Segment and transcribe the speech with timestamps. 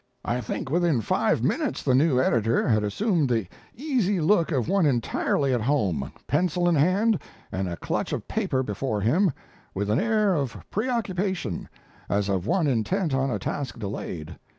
[0.25, 4.87] I think within five minutes the new editor had assumed the easy look of one
[4.87, 7.19] entirely at home, pencil in hand
[7.51, 9.31] and a clutch of paper before him,
[9.75, 11.69] with an air of preoccupation,
[12.09, 14.39] as of one intent on a task delayed.